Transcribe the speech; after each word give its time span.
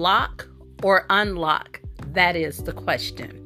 lock 0.00 0.48
or 0.82 1.06
unlock? 1.10 1.80
That 2.08 2.34
is 2.34 2.64
the 2.64 2.72
question. 2.72 3.36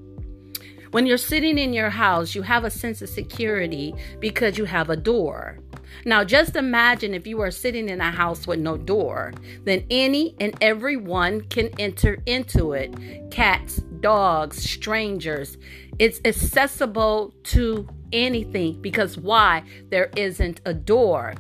When 0.93 1.07
you're 1.07 1.19
sitting 1.19 1.59
in 1.59 1.73
your 1.73 1.91
house, 1.91 2.37
you 2.37 2.43
have 2.43 2.65
a 2.65 2.71
sense 2.71 3.03
of 3.03 3.09
security 3.09 3.95
because 4.21 4.57
you 4.57 4.65
have 4.65 4.91
a 4.91 4.97
door. 4.97 5.59
Now, 6.05 6.23
just 6.23 6.55
imagine 6.55 7.15
if 7.15 7.27
you 7.27 7.41
are 7.41 7.51
sitting 7.51 7.89
in 7.89 8.01
a 8.01 8.11
house 8.11 8.47
with 8.47 8.61
no 8.61 8.77
door, 8.77 9.33
then 9.65 9.85
any 9.91 10.37
and 10.39 10.57
everyone 10.61 11.43
can 11.43 11.71
enter 11.79 12.23
into 12.27 12.73
it 12.73 12.95
cats, 13.31 13.79
dogs, 14.01 14.57
strangers. 14.59 15.59
It's 15.99 16.21
accessible 16.25 17.35
to 17.45 17.89
anything 18.13 18.81
because 18.81 19.19
why? 19.19 19.65
There 19.91 20.11
isn't 20.17 20.61
a 20.65 20.75
door. 20.75 21.35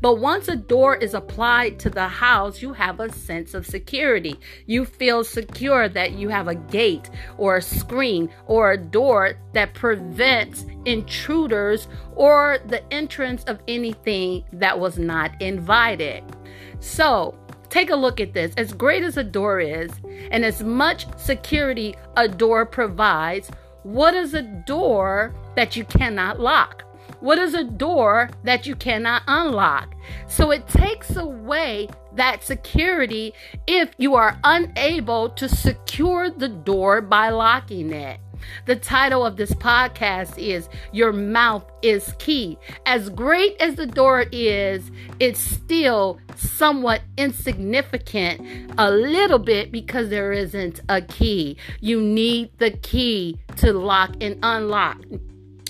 But 0.00 0.18
once 0.18 0.48
a 0.48 0.56
door 0.56 0.96
is 0.96 1.14
applied 1.14 1.78
to 1.80 1.90
the 1.90 2.08
house, 2.08 2.62
you 2.62 2.72
have 2.72 3.00
a 3.00 3.12
sense 3.12 3.54
of 3.54 3.66
security. 3.66 4.38
You 4.66 4.84
feel 4.84 5.24
secure 5.24 5.88
that 5.88 6.12
you 6.12 6.28
have 6.28 6.48
a 6.48 6.54
gate 6.54 7.10
or 7.38 7.56
a 7.56 7.62
screen 7.62 8.30
or 8.46 8.72
a 8.72 8.78
door 8.78 9.34
that 9.52 9.74
prevents 9.74 10.64
intruders 10.84 11.88
or 12.14 12.58
the 12.66 12.82
entrance 12.92 13.44
of 13.44 13.60
anything 13.68 14.44
that 14.52 14.78
was 14.78 14.98
not 14.98 15.40
invited. 15.40 16.24
So, 16.80 17.38
take 17.68 17.90
a 17.90 17.96
look 17.96 18.20
at 18.20 18.32
this. 18.34 18.52
As 18.56 18.72
great 18.72 19.02
as 19.02 19.16
a 19.16 19.24
door 19.24 19.60
is, 19.60 19.90
and 20.30 20.44
as 20.44 20.62
much 20.62 21.06
security 21.18 21.94
a 22.16 22.28
door 22.28 22.64
provides, 22.66 23.50
what 23.82 24.14
is 24.14 24.34
a 24.34 24.42
door 24.42 25.34
that 25.56 25.76
you 25.76 25.84
cannot 25.84 26.40
lock? 26.40 26.84
What 27.20 27.38
is 27.38 27.52
a 27.52 27.64
door 27.64 28.30
that 28.44 28.66
you 28.66 28.74
cannot 28.74 29.22
unlock? 29.26 29.94
So 30.26 30.50
it 30.50 30.66
takes 30.68 31.16
away 31.16 31.88
that 32.14 32.42
security 32.42 33.34
if 33.66 33.90
you 33.98 34.14
are 34.14 34.38
unable 34.42 35.28
to 35.30 35.48
secure 35.48 36.30
the 36.30 36.48
door 36.48 37.02
by 37.02 37.28
locking 37.28 37.92
it. 37.92 38.20
The 38.64 38.76
title 38.76 39.24
of 39.24 39.36
this 39.36 39.52
podcast 39.52 40.38
is 40.38 40.70
Your 40.92 41.12
Mouth 41.12 41.70
is 41.82 42.14
Key. 42.18 42.56
As 42.86 43.10
great 43.10 43.54
as 43.60 43.74
the 43.74 43.86
door 43.86 44.24
is, 44.32 44.90
it's 45.18 45.40
still 45.40 46.18
somewhat 46.36 47.02
insignificant 47.18 48.72
a 48.78 48.90
little 48.90 49.38
bit 49.38 49.70
because 49.70 50.08
there 50.08 50.32
isn't 50.32 50.80
a 50.88 51.02
key. 51.02 51.58
You 51.80 52.00
need 52.00 52.50
the 52.58 52.70
key 52.70 53.38
to 53.56 53.74
lock 53.74 54.14
and 54.22 54.38
unlock. 54.42 55.04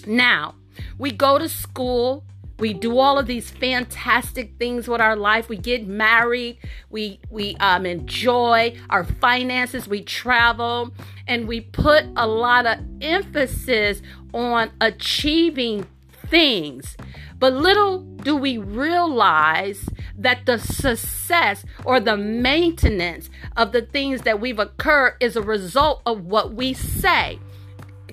Now, 0.07 0.55
we 0.99 1.11
go 1.11 1.39
to 1.39 1.49
school. 1.49 2.25
We 2.59 2.75
do 2.75 2.99
all 2.99 3.19
of 3.19 3.27
these 3.27 3.51
fantastic 3.51 4.59
things 4.59 4.87
with 4.87 5.01
our 5.01 5.17
life. 5.17 5.49
We 5.49 5.57
get 5.57 5.87
married. 5.87 6.59
We 6.91 7.19
we 7.31 7.57
um, 7.57 7.87
enjoy 7.87 8.77
our 8.91 9.05
finances. 9.05 9.89
We 9.89 10.03
travel, 10.03 10.93
and 11.27 11.49
we 11.49 11.63
put 11.63 12.05
a 12.17 12.27
lot 12.27 12.67
of 12.67 12.81
emphasis 13.01 14.03
on 14.35 14.73
achieving 14.81 15.87
things. 16.27 16.97
But 17.39 17.55
little 17.55 18.01
do 18.01 18.37
we 18.37 18.59
realize 18.59 19.89
that 20.19 20.45
the 20.45 20.59
success 20.59 21.65
or 21.87 21.99
the 21.99 22.17
maintenance 22.17 23.31
of 23.57 23.73
the 23.73 23.81
things 23.81 24.23
that 24.23 24.41
we've 24.41 24.59
occurred 24.59 25.17
is 25.21 25.37
a 25.37 25.43
result 25.43 26.03
of 26.05 26.27
what 26.27 26.53
we 26.53 26.75
say. 26.75 27.39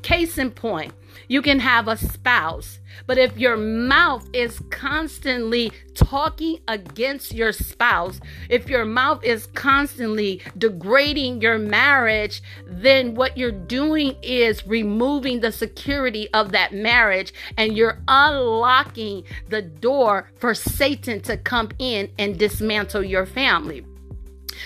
Case 0.02 0.38
in 0.38 0.52
point, 0.52 0.94
you 1.28 1.42
can 1.42 1.60
have 1.60 1.88
a 1.88 1.98
spouse, 1.98 2.80
but 3.06 3.18
if 3.18 3.38
your 3.38 3.58
mouth 3.58 4.28
is 4.34 4.60
constantly 4.70 5.72
talking 5.94 6.60
against 6.68 7.34
your 7.34 7.52
spouse, 7.52 8.20
if 8.50 8.70
your 8.70 8.86
mouth 8.86 9.24
is 9.24 9.48
constantly 9.48 10.42
degrading 10.58 11.42
your 11.42 11.58
marriage, 11.58 12.42
then 12.66 13.16
what 13.16 13.38
you're 13.38 13.52
doing 13.52 14.16
is 14.22 14.66
removing 14.66 15.40
the 15.40 15.52
security 15.52 16.28
of 16.34 16.52
that 16.52 16.74
marriage 16.74 17.34
and 17.58 17.78
you're 17.78 18.02
unlocking 18.08 19.24
the 19.50 19.62
door 19.62 20.32
for 20.36 20.54
Satan 20.54 21.22
to 21.22 21.38
come 21.38 21.70
in 21.80 22.10
and 22.18 22.38
dismantle 22.38 23.04
your 23.04 23.26
family. 23.26 23.86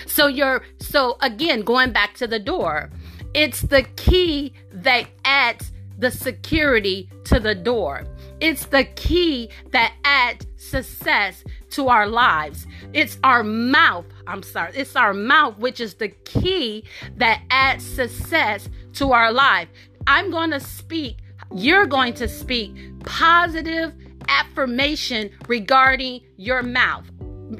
So 0.06 0.26
you're 0.26 0.62
so 0.80 1.16
again 1.20 1.62
going 1.62 1.92
back 1.92 2.14
to 2.14 2.26
the 2.26 2.38
door. 2.38 2.90
It's 3.34 3.62
the 3.62 3.82
key 3.96 4.52
that 4.72 5.06
adds 5.24 5.72
the 6.02 6.10
security 6.10 7.08
to 7.24 7.38
the 7.38 7.54
door. 7.54 8.04
It's 8.40 8.66
the 8.66 8.84
key 8.84 9.50
that 9.70 9.94
adds 10.04 10.46
success 10.56 11.44
to 11.70 11.88
our 11.88 12.08
lives. 12.08 12.66
It's 12.92 13.18
our 13.22 13.44
mouth. 13.44 14.04
I'm 14.26 14.42
sorry. 14.42 14.72
It's 14.74 14.96
our 14.96 15.14
mouth, 15.14 15.58
which 15.58 15.80
is 15.80 15.94
the 15.94 16.08
key 16.08 16.84
that 17.16 17.42
adds 17.50 17.86
success 17.86 18.68
to 18.94 19.12
our 19.12 19.32
life. 19.32 19.68
I'm 20.08 20.32
going 20.32 20.50
to 20.50 20.60
speak, 20.60 21.18
you're 21.54 21.86
going 21.86 22.14
to 22.14 22.26
speak 22.26 22.74
positive 23.04 23.94
affirmation 24.28 25.30
regarding 25.46 26.22
your 26.36 26.62
mouth 26.62 27.08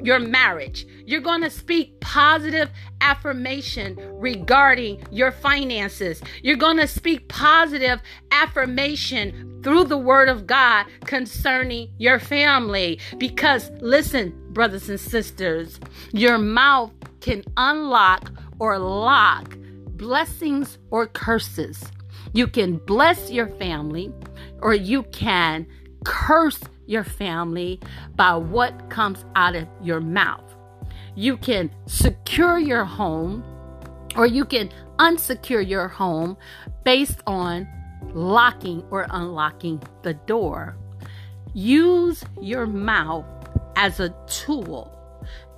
your 0.01 0.19
marriage. 0.19 0.87
You're 1.05 1.21
going 1.21 1.41
to 1.41 1.49
speak 1.49 1.99
positive 1.99 2.69
affirmation 3.03 3.99
regarding 4.13 5.03
your 5.11 5.31
finances. 5.31 6.21
You're 6.41 6.55
going 6.55 6.77
to 6.77 6.87
speak 6.87 7.27
positive 7.27 8.01
affirmation 8.31 9.61
through 9.61 9.83
the 9.83 9.97
word 9.97 10.29
of 10.29 10.47
God 10.47 10.85
concerning 11.05 11.89
your 11.97 12.19
family. 12.19 12.99
Because 13.17 13.69
listen, 13.81 14.33
brothers 14.53 14.89
and 14.89 14.99
sisters, 14.99 15.79
your 16.13 16.37
mouth 16.37 16.91
can 17.19 17.43
unlock 17.57 18.31
or 18.59 18.79
lock 18.79 19.57
blessings 19.97 20.77
or 20.89 21.07
curses. 21.07 21.83
You 22.33 22.47
can 22.47 22.77
bless 22.77 23.29
your 23.29 23.47
family 23.47 24.11
or 24.61 24.73
you 24.73 25.03
can 25.03 25.67
curse 26.05 26.59
your 26.85 27.03
family 27.03 27.79
by 28.15 28.35
what 28.35 28.89
comes 28.89 29.23
out 29.35 29.55
of 29.55 29.67
your 29.81 30.01
mouth. 30.01 30.52
You 31.15 31.37
can 31.37 31.69
secure 31.85 32.57
your 32.57 32.85
home 32.85 33.43
or 34.15 34.25
you 34.25 34.45
can 34.45 34.69
unsecure 34.97 35.67
your 35.67 35.87
home 35.87 36.37
based 36.83 37.21
on 37.25 37.67
locking 38.13 38.83
or 38.91 39.07
unlocking 39.09 39.81
the 40.03 40.13
door. 40.13 40.77
Use 41.53 42.23
your 42.41 42.65
mouth 42.65 43.25
as 43.75 43.99
a 43.99 44.13
tool, 44.27 44.91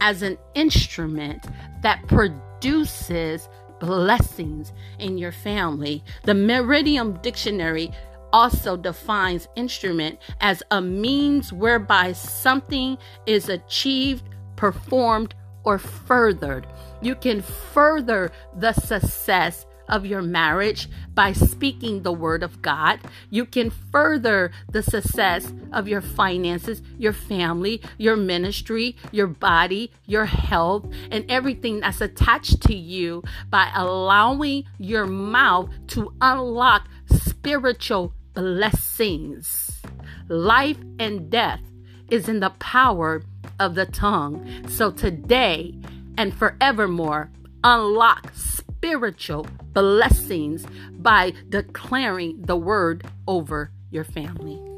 as 0.02 0.22
an 0.22 0.38
instrument 0.54 1.46
that 1.82 2.06
produces 2.08 3.50
blessings 3.80 4.74
in 5.00 5.18
your 5.18 5.32
family. 5.32 6.04
The 6.24 6.34
Merriam 6.34 7.14
Dictionary 7.22 7.92
also 8.34 8.76
defines 8.76 9.48
instrument 9.56 10.20
as 10.42 10.62
a 10.72 10.82
means 10.82 11.54
whereby 11.54 12.12
something 12.12 12.98
is 13.26 13.48
achieved, 13.48 14.24
performed, 14.56 15.36
or 15.66 15.78
furthered. 15.78 16.68
You 17.02 17.16
can 17.16 17.42
further 17.42 18.32
the 18.56 18.74
success 18.74 19.66
of 19.88 20.06
your 20.06 20.22
marriage 20.22 20.90
by 21.14 21.34
speaking 21.34 22.02
the 22.02 22.12
word 22.12 22.44
of 22.44 22.62
God. 22.62 23.00
You 23.30 23.46
can 23.46 23.70
further 23.70 24.52
the 24.72 24.82
success 24.82 25.54
of 25.72 25.88
your 25.88 26.02
finances, 26.02 26.82
your 26.98 27.14
family, 27.14 27.82
your 27.98 28.16
ministry, 28.16 28.96
your 29.12 29.28
body, 29.28 29.92
your 30.06 30.26
health, 30.26 30.86
and 31.12 31.30
everything 31.30 31.82
that's 31.82 32.02
attached 32.02 32.62
to 32.62 32.76
you 32.76 33.24
by 33.50 33.72
allowing 33.76 34.64
your 34.80 35.06
mouth 35.06 35.70
to 35.88 36.14
unlock 36.22 36.88
spiritual 37.08 38.14
blessings. 38.34 39.82
Life 40.28 40.78
and 41.00 41.30
death 41.30 41.62
is 42.10 42.30
in 42.30 42.40
the 42.40 42.52
power 42.52 43.24
of 43.60 43.76
the 43.76 43.86
tongue. 43.86 44.68
So 44.68 44.92
today 44.92 45.74
and 46.18 46.34
forevermore, 46.34 47.30
unlock 47.64 48.32
spiritual 48.34 49.48
blessings 49.74 50.66
by 50.92 51.34
declaring 51.50 52.42
the 52.42 52.56
word 52.56 53.06
over 53.28 53.72
your 53.90 54.04
family. 54.04 54.75